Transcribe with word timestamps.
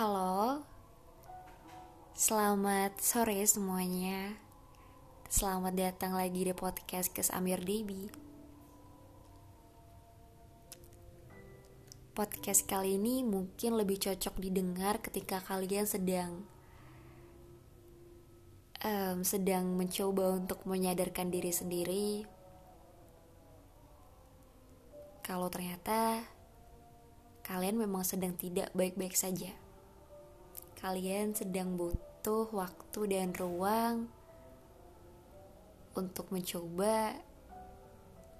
Halo, 0.00 0.64
selamat 2.16 3.04
sore 3.04 3.36
semuanya. 3.44 4.32
Selamat 5.28 5.76
datang 5.76 6.16
lagi 6.16 6.40
di 6.40 6.56
podcast 6.56 7.12
Kes 7.12 7.28
Amir 7.28 7.60
Debi. 7.60 8.08
Podcast 12.16 12.64
kali 12.64 12.96
ini 12.96 13.20
mungkin 13.20 13.76
lebih 13.76 14.00
cocok 14.00 14.40
didengar 14.40 15.04
ketika 15.04 15.36
kalian 15.44 15.84
sedang 15.84 16.48
um, 18.80 19.20
sedang 19.20 19.76
mencoba 19.76 20.32
untuk 20.32 20.64
menyadarkan 20.64 21.28
diri 21.28 21.52
sendiri. 21.52 22.08
Kalau 25.20 25.52
ternyata 25.52 26.24
kalian 27.44 27.76
memang 27.76 28.00
sedang 28.00 28.32
tidak 28.40 28.72
baik-baik 28.72 29.12
saja 29.12 29.59
kalian 30.80 31.36
sedang 31.36 31.76
butuh 31.76 32.48
waktu 32.56 33.00
dan 33.12 33.36
ruang 33.36 34.08
untuk 35.92 36.32
mencoba 36.32 37.20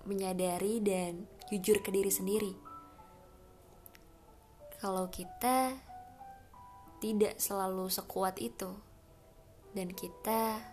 menyadari 0.09 0.81
dan 0.81 1.29
jujur 1.53 1.85
ke 1.85 1.93
diri 1.93 2.09
sendiri. 2.09 2.53
Kalau 4.81 5.13
kita 5.13 5.77
tidak 7.05 7.37
selalu 7.37 7.93
sekuat 7.93 8.41
itu, 8.41 8.73
dan 9.77 9.93
kita 9.93 10.65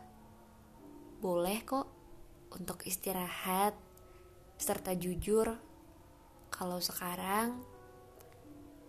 boleh 1.19 1.59
kok 1.67 1.91
untuk 2.55 2.87
istirahat 2.87 3.75
serta 4.57 4.95
jujur 4.97 5.59
kalau 6.49 6.79
sekarang 6.81 7.61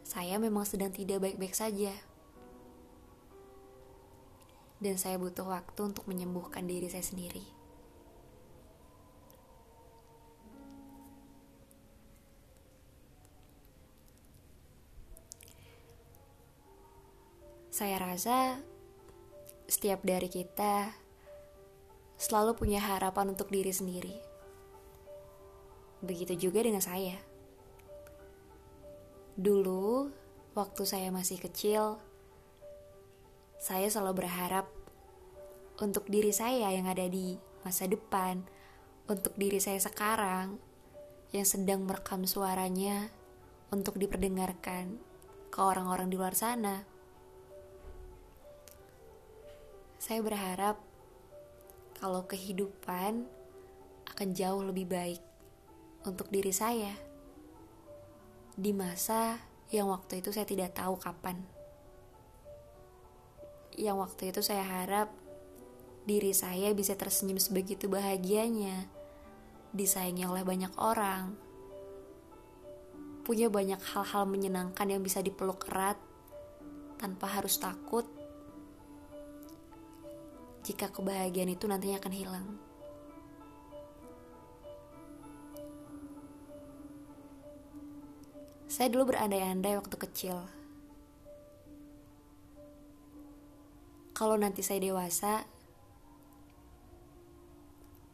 saya 0.06 0.40
memang 0.40 0.64
sedang 0.64 0.88
tidak 0.88 1.20
baik-baik 1.20 1.52
saja 1.52 1.92
dan 4.78 4.94
saya 4.94 5.18
butuh 5.18 5.46
waktu 5.46 5.80
untuk 5.90 6.06
menyembuhkan 6.06 6.66
diri 6.66 6.86
saya 6.86 7.02
sendiri. 7.02 7.42
Saya 17.74 17.94
rasa 18.02 18.58
setiap 19.70 20.02
dari 20.02 20.26
kita 20.26 20.90
selalu 22.18 22.58
punya 22.58 22.82
harapan 22.82 23.30
untuk 23.38 23.54
diri 23.54 23.70
sendiri. 23.70 24.18
Begitu 26.02 26.50
juga 26.50 26.66
dengan 26.66 26.82
saya. 26.82 27.14
Dulu, 29.38 30.10
waktu 30.58 30.82
saya 30.82 31.14
masih 31.14 31.38
kecil, 31.38 32.02
saya 33.58 33.90
selalu 33.90 34.22
berharap 34.22 34.70
untuk 35.82 36.06
diri 36.06 36.30
saya 36.30 36.70
yang 36.70 36.86
ada 36.86 37.06
di 37.10 37.34
masa 37.66 37.90
depan, 37.90 38.46
untuk 39.10 39.34
diri 39.34 39.58
saya 39.58 39.82
sekarang 39.82 40.62
yang 41.34 41.42
sedang 41.42 41.82
merekam 41.82 42.22
suaranya 42.22 43.10
untuk 43.74 43.98
diperdengarkan 43.98 44.96
ke 45.50 45.58
orang-orang 45.58 46.06
di 46.06 46.16
luar 46.16 46.38
sana. 46.38 46.86
Saya 49.98 50.22
berharap 50.22 50.78
kalau 51.98 52.22
kehidupan 52.30 53.26
akan 54.14 54.28
jauh 54.38 54.62
lebih 54.62 54.86
baik 54.86 55.22
untuk 56.06 56.30
diri 56.30 56.54
saya 56.54 56.94
di 58.54 58.70
masa 58.70 59.38
yang 59.74 59.90
waktu 59.90 60.22
itu 60.22 60.30
saya 60.30 60.46
tidak 60.46 60.78
tahu 60.78 60.94
kapan 60.96 61.57
yang 63.78 64.02
waktu 64.02 64.34
itu 64.34 64.42
saya 64.42 64.66
harap 64.66 65.14
diri 66.02 66.34
saya 66.34 66.74
bisa 66.74 66.98
tersenyum 66.98 67.38
sebegitu 67.38 67.86
bahagianya, 67.86 68.90
disayangi 69.70 70.26
oleh 70.26 70.42
banyak 70.42 70.74
orang, 70.82 71.38
punya 73.22 73.46
banyak 73.46 73.78
hal-hal 73.78 74.26
menyenangkan 74.26 74.90
yang 74.90 74.98
bisa 74.98 75.22
dipeluk 75.22 75.70
erat 75.70 75.94
tanpa 76.98 77.30
harus 77.30 77.54
takut 77.62 78.02
jika 80.66 80.90
kebahagiaan 80.90 81.54
itu 81.54 81.70
nantinya 81.70 82.02
akan 82.02 82.14
hilang. 82.16 82.48
Saya 88.66 88.90
dulu 88.90 89.14
berandai-andai 89.14 89.78
waktu 89.78 89.96
kecil 89.96 90.57
kalau 94.18 94.34
nanti 94.34 94.66
saya 94.66 94.82
dewasa, 94.82 95.46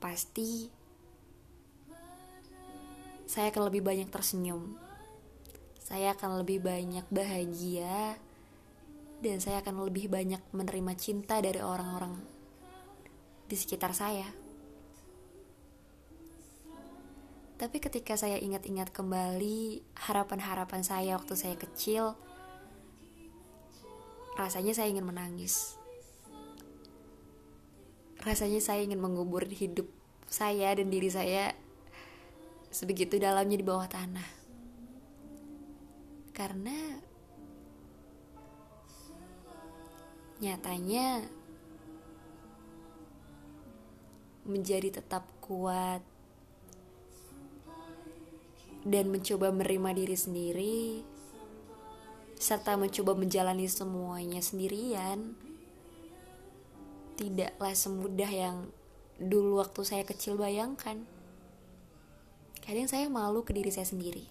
pasti 0.05 0.69
saya 3.25 3.49
akan 3.49 3.73
lebih 3.73 3.81
banyak 3.81 4.13
tersenyum. 4.13 4.77
Saya 5.81 6.13
akan 6.13 6.45
lebih 6.45 6.61
banyak 6.61 7.09
bahagia 7.09 8.21
dan 9.25 9.41
saya 9.41 9.65
akan 9.65 9.89
lebih 9.89 10.13
banyak 10.13 10.45
menerima 10.53 10.93
cinta 11.01 11.41
dari 11.41 11.65
orang-orang 11.65 12.21
di 13.49 13.57
sekitar 13.57 13.97
saya. 13.97 14.29
Tapi 17.57 17.81
ketika 17.81 18.13
saya 18.21 18.37
ingat-ingat 18.37 18.93
kembali 18.93 19.81
harapan-harapan 20.05 20.85
saya 20.85 21.17
waktu 21.17 21.33
saya 21.33 21.57
kecil, 21.57 22.13
rasanya 24.37 24.77
saya 24.77 24.93
ingin 24.93 25.09
menangis 25.09 25.81
rasanya 28.25 28.61
saya 28.65 28.81
ingin 28.81 29.01
mengubur 29.01 29.45
hidup 29.45 29.85
saya 30.25 30.73
dan 30.73 30.89
diri 30.89 31.13
saya 31.13 31.53
sebegitu 32.73 33.21
dalamnya 33.21 33.61
di 33.61 33.67
bawah 33.67 33.87
tanah. 33.87 34.29
Karena 36.35 36.75
nyatanya 40.43 41.23
menjadi 44.45 45.01
tetap 45.01 45.25
kuat 45.41 46.03
dan 48.85 49.09
mencoba 49.09 49.49
menerima 49.49 49.91
diri 49.97 50.17
sendiri 50.19 50.81
serta 52.37 52.77
mencoba 52.77 53.17
menjalani 53.17 53.65
semuanya 53.65 54.45
sendirian 54.45 55.33
tidaklah 57.15 57.75
semudah 57.75 58.31
yang 58.31 58.57
dulu 59.19 59.63
waktu 59.63 59.81
saya 59.87 60.03
kecil 60.03 60.35
bayangkan. 60.35 61.07
Kadang 62.65 62.89
saya 62.89 63.07
malu 63.07 63.45
ke 63.47 63.55
diri 63.55 63.71
saya 63.71 63.87
sendiri. 63.87 64.27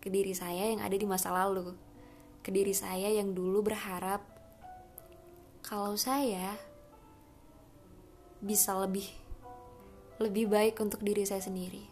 Ke 0.00 0.08
diri 0.08 0.32
saya 0.32 0.72
yang 0.72 0.80
ada 0.80 0.96
di 0.96 1.06
masa 1.06 1.30
lalu. 1.30 1.76
Ke 2.40 2.48
diri 2.48 2.72
saya 2.72 3.12
yang 3.12 3.36
dulu 3.36 3.60
berharap 3.60 4.24
kalau 5.60 5.92
saya 5.94 6.56
bisa 8.40 8.72
lebih 8.80 9.04
lebih 10.16 10.48
baik 10.48 10.80
untuk 10.80 11.04
diri 11.04 11.24
saya 11.28 11.44
sendiri. 11.44 11.84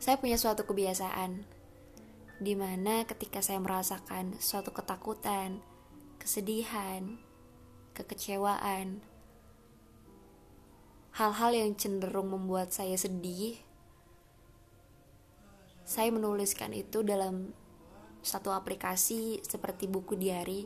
Saya 0.00 0.16
punya 0.16 0.40
suatu 0.40 0.64
kebiasaan 0.64 1.59
di 2.40 2.56
mana 2.56 3.04
ketika 3.04 3.44
saya 3.44 3.60
merasakan 3.60 4.32
suatu 4.40 4.72
ketakutan, 4.72 5.60
kesedihan, 6.16 7.20
kekecewaan, 7.92 9.04
hal-hal 11.12 11.52
yang 11.52 11.76
cenderung 11.76 12.32
membuat 12.32 12.72
saya 12.72 12.96
sedih, 12.96 13.60
saya 15.84 16.08
menuliskan 16.08 16.72
itu 16.72 17.04
dalam 17.04 17.52
satu 18.24 18.56
aplikasi 18.56 19.44
seperti 19.44 19.84
buku 19.84 20.16
diary, 20.16 20.64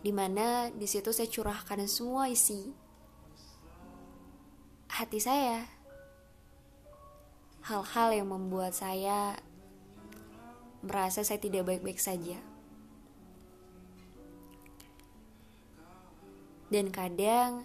di 0.00 0.12
mana 0.16 0.72
di 0.72 0.88
situ 0.88 1.12
saya 1.12 1.28
curahkan 1.28 1.84
semua 1.84 2.32
isi 2.32 2.72
hati 4.88 5.20
saya 5.20 5.77
hal-hal 7.64 8.08
yang 8.14 8.28
membuat 8.30 8.76
saya 8.76 9.38
merasa 10.82 11.26
saya 11.26 11.42
tidak 11.42 11.66
baik-baik 11.66 11.98
saja. 11.98 12.38
Dan 16.68 16.92
kadang 16.92 17.64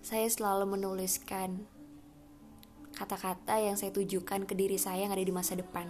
saya 0.00 0.24
selalu 0.26 0.80
menuliskan 0.80 1.68
kata-kata 2.96 3.60
yang 3.60 3.76
saya 3.76 3.92
tujukan 3.92 4.48
ke 4.48 4.56
diri 4.56 4.80
saya 4.80 5.06
yang 5.06 5.12
ada 5.12 5.22
di 5.22 5.30
masa 5.30 5.54
depan. 5.54 5.86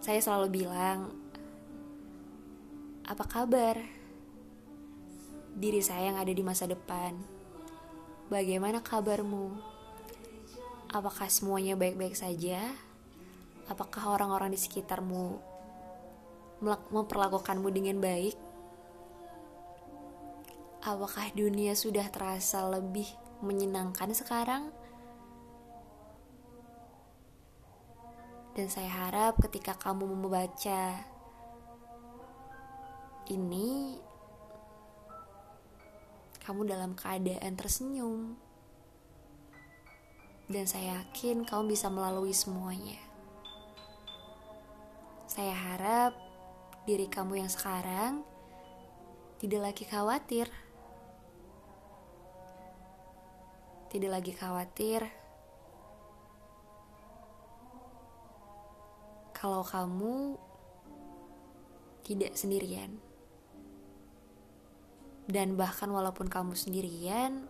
Saya 0.00 0.18
selalu 0.24 0.64
bilang, 0.64 1.12
"Apa 3.04 3.28
kabar?" 3.28 3.76
Diri 5.58 5.82
saya 5.82 6.14
yang 6.14 6.18
ada 6.18 6.30
di 6.30 6.42
masa 6.42 6.70
depan. 6.70 7.18
bagaimana 8.28 8.84
kabarmu? 8.84 9.77
Apakah 10.88 11.28
semuanya 11.28 11.76
baik-baik 11.76 12.16
saja? 12.16 12.64
Apakah 13.68 14.16
orang-orang 14.16 14.56
di 14.56 14.60
sekitarmu 14.60 15.36
memperlakukanmu 16.64 17.68
dengan 17.68 18.00
baik? 18.00 18.32
Apakah 20.80 21.28
dunia 21.36 21.76
sudah 21.76 22.08
terasa 22.08 22.64
lebih 22.64 23.04
menyenangkan 23.44 24.16
sekarang? 24.16 24.72
Dan 28.56 28.72
saya 28.72 28.88
harap 28.88 29.36
ketika 29.44 29.76
kamu 29.76 30.08
membaca 30.08 31.04
ini, 33.28 34.00
kamu 36.48 36.64
dalam 36.64 36.96
keadaan 36.96 37.52
tersenyum. 37.60 38.47
Dan 40.48 40.64
saya 40.64 41.04
yakin 41.04 41.44
kamu 41.44 41.76
bisa 41.76 41.92
melalui 41.92 42.32
semuanya. 42.32 42.96
Saya 45.28 45.52
harap 45.52 46.16
diri 46.88 47.04
kamu 47.04 47.44
yang 47.44 47.52
sekarang 47.52 48.24
tidak 49.36 49.70
lagi 49.70 49.84
khawatir. 49.84 50.48
Tidak 53.88 54.08
lagi 54.08 54.32
khawatir 54.32 55.04
kalau 59.38 59.62
kamu 59.62 60.34
tidak 62.02 62.34
sendirian. 62.34 62.98
Dan 65.28 65.54
bahkan 65.54 65.92
walaupun 65.92 66.26
kamu 66.26 66.56
sendirian, 66.56 67.46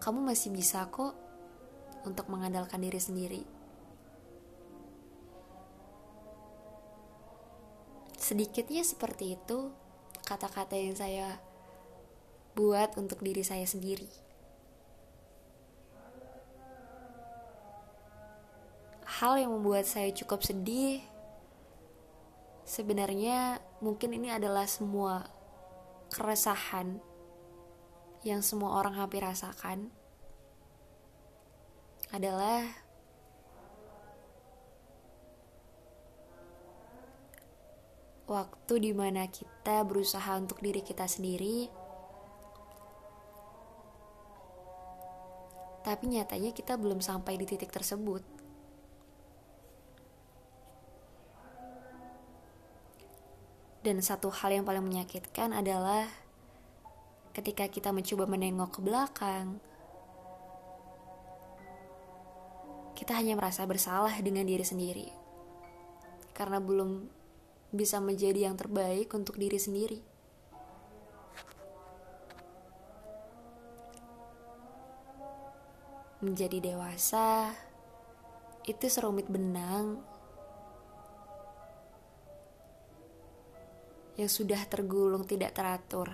kamu 0.00 0.22
masih 0.22 0.54
bisa 0.54 0.86
kok 0.88 1.23
untuk 2.04 2.28
mengandalkan 2.28 2.80
diri 2.80 3.00
sendiri. 3.00 3.42
Sedikitnya 8.20 8.80
seperti 8.80 9.36
itu 9.36 9.68
kata-kata 10.24 10.80
yang 10.80 10.96
saya 10.96 11.36
buat 12.56 12.96
untuk 12.96 13.20
diri 13.20 13.44
saya 13.44 13.68
sendiri. 13.68 14.08
Hal 19.20 19.36
yang 19.40 19.52
membuat 19.52 19.84
saya 19.84 20.08
cukup 20.10 20.40
sedih 20.40 21.04
sebenarnya 22.64 23.60
mungkin 23.84 24.16
ini 24.16 24.32
adalah 24.32 24.64
semua 24.64 25.28
keresahan 26.08 26.98
yang 28.24 28.40
semua 28.40 28.80
orang 28.80 28.96
hampir 28.96 29.20
rasakan 29.20 29.92
adalah 32.14 32.62
waktu 38.30 38.74
di 38.78 38.92
mana 38.94 39.26
kita 39.26 39.82
berusaha 39.82 40.38
untuk 40.38 40.62
diri 40.62 40.78
kita 40.78 41.10
sendiri, 41.10 41.66
tapi 45.82 46.04
nyatanya 46.06 46.54
kita 46.54 46.78
belum 46.78 47.02
sampai 47.02 47.34
di 47.34 47.50
titik 47.50 47.74
tersebut. 47.74 48.22
Dan 53.84 54.00
satu 54.00 54.32
hal 54.32 54.56
yang 54.56 54.64
paling 54.64 54.80
menyakitkan 54.80 55.52
adalah 55.52 56.08
ketika 57.36 57.68
kita 57.68 57.92
mencoba 57.92 58.24
menengok 58.24 58.78
ke 58.78 58.80
belakang, 58.80 59.60
kita 62.94 63.14
hanya 63.18 63.34
merasa 63.34 63.66
bersalah 63.66 64.14
dengan 64.22 64.46
diri 64.46 64.62
sendiri 64.62 65.24
karena 66.34 66.58
belum 66.58 67.06
bisa 67.74 68.02
menjadi 68.02 68.50
yang 68.50 68.58
terbaik 68.58 69.10
untuk 69.14 69.38
diri 69.38 69.58
sendiri. 69.58 69.98
Menjadi 76.22 76.58
dewasa 76.62 77.50
itu 78.64 78.86
serumit 78.88 79.28
benang 79.28 80.00
yang 84.14 84.30
sudah 84.30 84.62
tergulung 84.70 85.26
tidak 85.26 85.52
teratur. 85.52 86.08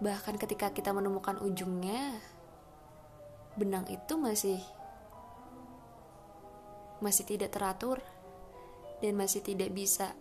Bahkan 0.00 0.38
ketika 0.38 0.70
kita 0.70 0.94
menemukan 0.94 1.42
ujungnya, 1.42 2.16
benang 3.56 3.88
itu 3.88 4.14
masih 4.20 4.60
masih 7.00 7.24
tidak 7.24 7.52
teratur 7.52 8.00
dan 9.00 9.16
masih 9.16 9.40
tidak 9.44 9.72
bisa 9.72 10.12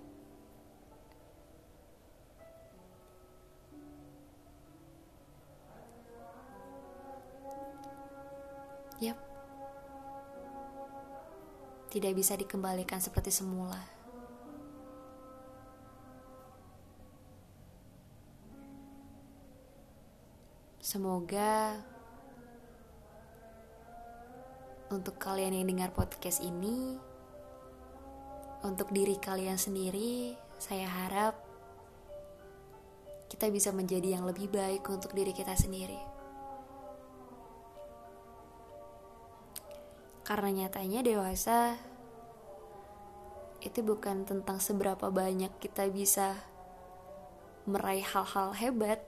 Yap. 9.04 9.20
Tidak 11.92 12.16
bisa 12.16 12.40
dikembalikan 12.40 13.04
seperti 13.04 13.28
semula. 13.28 13.84
Semoga 20.80 21.76
untuk 24.94 25.18
kalian 25.18 25.58
yang 25.58 25.68
dengar 25.70 25.90
podcast 25.96 26.46
ini, 26.46 27.00
untuk 28.62 28.94
diri 28.94 29.18
kalian 29.18 29.58
sendiri, 29.58 30.38
saya 30.62 30.86
harap 30.86 31.38
kita 33.30 33.50
bisa 33.50 33.74
menjadi 33.74 34.18
yang 34.20 34.24
lebih 34.30 34.50
baik 34.54 34.86
untuk 34.88 35.14
diri 35.14 35.34
kita 35.34 35.58
sendiri. 35.58 35.98
Karena 40.26 40.66
nyatanya 40.66 41.06
dewasa 41.06 41.78
itu 43.62 43.82
bukan 43.82 44.26
tentang 44.26 44.62
seberapa 44.62 45.10
banyak 45.10 45.50
kita 45.58 45.90
bisa 45.90 46.38
meraih 47.66 48.06
hal-hal 48.06 48.54
hebat, 48.54 49.02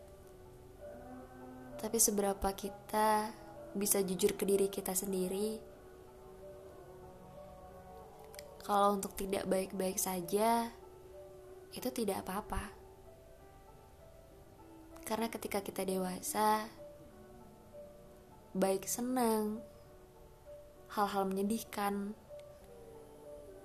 tapi 1.78 2.02
seberapa 2.02 2.50
kita 2.58 3.30
bisa 3.76 4.00
jujur 4.06 4.38
ke 4.38 4.48
diri 4.48 4.72
kita 4.72 4.96
sendiri 4.96 5.78
kalau 8.68 9.00
untuk 9.00 9.16
tidak 9.16 9.48
baik-baik 9.48 9.96
saja, 9.96 10.68
itu 11.72 11.88
tidak 11.88 12.28
apa-apa. 12.28 12.68
Karena 15.08 15.32
ketika 15.32 15.64
kita 15.64 15.88
dewasa, 15.88 16.68
baik 18.52 18.84
senang, 18.84 19.64
hal-hal 20.92 21.24
menyedihkan, 21.32 22.12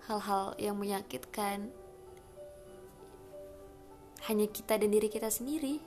hal-hal 0.06 0.54
yang 0.62 0.78
menyakitkan, 0.78 1.74
hanya 4.30 4.46
kita 4.54 4.78
dan 4.78 4.86
diri 4.86 5.10
kita 5.10 5.34
sendiri 5.34 5.82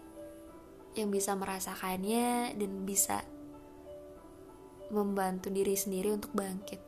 yang 0.99 1.07
bisa 1.07 1.39
merasakannya 1.39 2.51
dan 2.51 2.71
bisa 2.83 3.23
membantu 4.89 5.49
diri 5.49 5.73
sendiri 5.73 6.13
untuk 6.13 6.33
bangkit. 6.33 6.81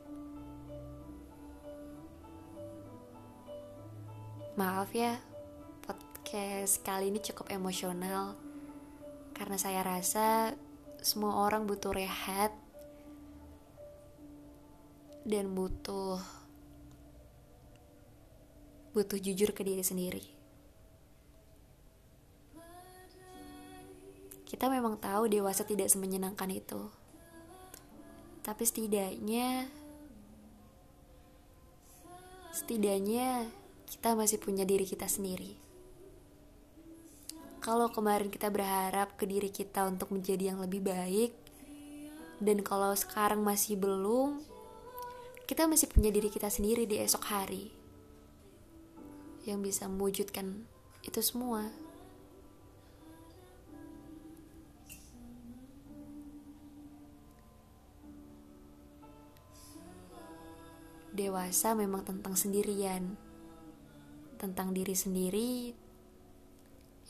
Maaf 4.58 4.90
ya, 4.90 5.14
podcast 5.86 6.82
kali 6.82 7.14
ini 7.14 7.22
cukup 7.22 7.54
emosional 7.54 8.34
karena 9.38 9.54
saya 9.54 9.86
rasa 9.86 10.58
semua 10.98 11.46
orang 11.46 11.62
butuh 11.62 11.94
rehat 11.94 12.50
dan 15.22 15.54
butuh 15.54 16.18
butuh 18.90 19.18
jujur 19.22 19.54
ke 19.54 19.62
diri 19.62 19.86
sendiri. 19.86 20.26
Kita 24.42 24.66
memang 24.66 24.98
tahu 24.98 25.30
dewasa 25.30 25.62
tidak 25.62 25.86
semenyenangkan 25.86 26.50
itu. 26.50 26.97
Tapi 28.48 28.64
setidaknya 28.64 29.68
setidaknya 32.48 33.44
kita 33.92 34.16
masih 34.16 34.40
punya 34.40 34.64
diri 34.64 34.88
kita 34.88 35.04
sendiri. 35.04 35.52
Kalau 37.60 37.92
kemarin 37.92 38.32
kita 38.32 38.48
berharap 38.48 39.20
ke 39.20 39.28
diri 39.28 39.52
kita 39.52 39.84
untuk 39.84 40.16
menjadi 40.16 40.56
yang 40.56 40.64
lebih 40.64 40.80
baik, 40.80 41.36
dan 42.40 42.64
kalau 42.64 42.96
sekarang 42.96 43.44
masih 43.44 43.76
belum, 43.76 44.40
kita 45.44 45.68
masih 45.68 45.92
punya 45.92 46.08
diri 46.08 46.32
kita 46.32 46.48
sendiri 46.48 46.88
di 46.88 47.04
esok 47.04 47.28
hari 47.28 47.68
yang 49.44 49.60
bisa 49.60 49.84
mewujudkan 49.92 50.64
itu 51.04 51.20
semua. 51.20 51.68
Dewasa 61.18 61.74
memang 61.74 62.06
tentang 62.06 62.38
sendirian, 62.38 63.18
tentang 64.38 64.70
diri 64.70 64.94
sendiri 64.94 65.74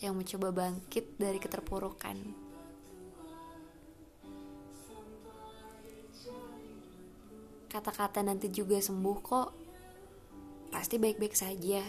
yang 0.01 0.17
mencoba 0.17 0.49
bangkit 0.49 1.21
dari 1.21 1.37
keterpurukan. 1.37 2.49
Kata-kata 7.69 8.25
nanti 8.25 8.49
juga 8.49 8.81
sembuh 8.81 9.19
kok, 9.21 9.49
pasti 10.73 10.97
baik-baik 10.97 11.37
saja. 11.37 11.85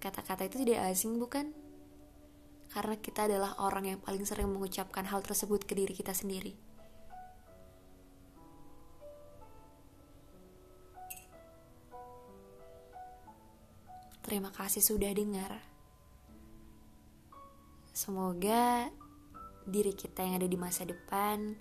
Kata-kata 0.00 0.48
itu 0.48 0.64
tidak 0.64 0.88
asing, 0.88 1.20
bukan? 1.20 1.52
Karena 2.72 2.96
kita 2.96 3.28
adalah 3.28 3.54
orang 3.60 3.92
yang 3.92 4.00
paling 4.00 4.24
sering 4.24 4.48
mengucapkan 4.48 5.04
hal 5.04 5.20
tersebut 5.20 5.68
ke 5.68 5.76
diri 5.76 5.92
kita 5.92 6.16
sendiri. 6.16 6.56
Terima 14.32 14.48
kasih 14.48 14.80
sudah 14.80 15.12
dengar. 15.12 15.60
Semoga 17.92 18.88
diri 19.68 19.92
kita 19.92 20.24
yang 20.24 20.40
ada 20.40 20.48
di 20.48 20.56
masa 20.56 20.88
depan 20.88 21.52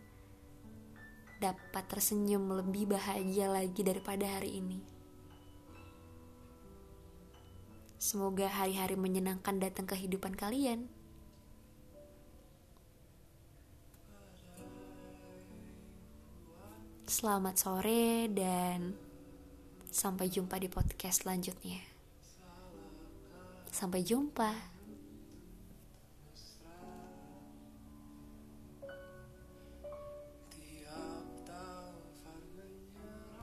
dapat 1.44 1.84
tersenyum 1.92 2.48
lebih 2.64 2.96
bahagia 2.96 3.52
lagi 3.52 3.84
daripada 3.84 4.24
hari 4.24 4.64
ini. 4.64 4.80
Semoga 8.00 8.48
hari-hari 8.48 8.96
menyenangkan 8.96 9.60
datang 9.60 9.84
ke 9.84 10.00
kehidupan 10.00 10.32
kalian. 10.40 10.88
Selamat 17.04 17.60
sore 17.60 18.32
dan 18.32 18.96
sampai 19.92 20.32
jumpa 20.32 20.56
di 20.56 20.72
podcast 20.72 21.28
selanjutnya. 21.28 21.91
Sampai 23.82 24.06
jumpa. 24.06 24.54